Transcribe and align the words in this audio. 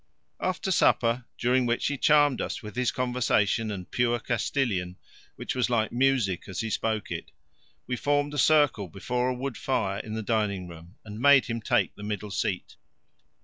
After 0.39 0.71
supper, 0.71 1.25
during 1.37 1.67
which 1.67 1.85
he 1.85 1.95
charmed 1.95 2.41
us 2.41 2.63
with 2.63 2.75
his 2.75 2.91
conversation 2.91 3.69
and 3.69 3.91
pure 3.91 4.17
Castilian, 4.19 4.97
which 5.35 5.53
was 5.53 5.69
like 5.69 5.91
music 5.91 6.45
as 6.49 6.61
he 6.61 6.71
spoke 6.71 7.11
it, 7.11 7.29
we 7.85 7.95
formed 7.95 8.33
a 8.33 8.39
circle 8.39 8.87
before 8.87 9.29
a 9.29 9.35
wood 9.35 9.57
fire 9.57 9.99
in 9.99 10.15
the 10.15 10.23
dining 10.23 10.67
room 10.67 10.95
and 11.05 11.19
made 11.19 11.45
him 11.45 11.61
take 11.61 11.93
the 11.93 12.01
middle 12.01 12.31
seat. 12.31 12.77